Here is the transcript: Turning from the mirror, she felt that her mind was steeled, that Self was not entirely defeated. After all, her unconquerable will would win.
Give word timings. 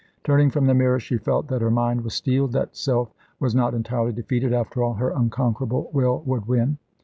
Turning 0.23 0.49
from 0.49 0.65
the 0.65 0.73
mirror, 0.73 0.99
she 0.99 1.15
felt 1.15 1.47
that 1.47 1.61
her 1.61 1.69
mind 1.69 2.01
was 2.01 2.15
steeled, 2.15 2.53
that 2.53 2.75
Self 2.75 3.13
was 3.39 3.53
not 3.53 3.75
entirely 3.75 4.11
defeated. 4.11 4.51
After 4.51 4.81
all, 4.83 4.95
her 4.95 5.11
unconquerable 5.11 5.91
will 5.93 6.23
would 6.25 6.47
win. 6.47 6.79